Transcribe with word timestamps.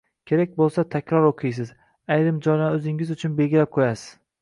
kerak 0.29 0.55
bo‘lsa, 0.61 0.83
takror 0.95 1.27
o‘qiysiz, 1.27 1.71
ayrim 2.17 2.43
joylarini 2.49 2.81
o‘zingiz 2.83 3.17
uchun 3.19 3.41
belgilab 3.43 3.75
qo‘yasiz. 3.81 4.13